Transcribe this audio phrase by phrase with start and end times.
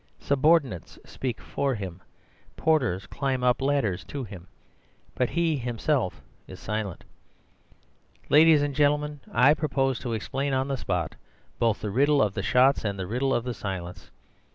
[0.17, 2.01] Subordinates speak for him.
[2.57, 4.47] Porters climb up ladders to him.
[5.13, 7.03] But he himself is silent.
[8.27, 11.13] Ladies and gentlemen, I propose to explain on the spot
[11.59, 14.09] both the riddle of the shots and the riddle of the silence.